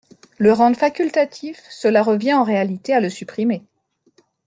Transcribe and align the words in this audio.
Le 0.39 0.51
rendre 0.51 0.77
facultatif, 0.77 1.61
cela 1.69 2.01
revient 2.01 2.33
en 2.33 2.43
réalité 2.43 2.91
à 2.95 2.99
le 3.01 3.11
supprimer. 3.11 3.61